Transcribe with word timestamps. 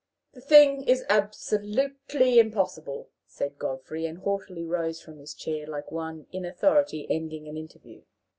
"The 0.33 0.41
thing 0.41 0.81
is 0.87 1.05
absolutely 1.09 2.39
impossible," 2.39 3.11
said 3.27 3.59
Godfrey, 3.59 4.07
and 4.07 4.17
haughtily 4.17 4.65
rose 4.65 4.99
from 4.99 5.19
his 5.19 5.35
chair 5.35 5.67
like 5.67 5.91
one 5.91 6.25
in 6.31 6.43
authority 6.43 7.05
ending 7.07 7.47
an 7.47 7.55
interview. 7.55 8.01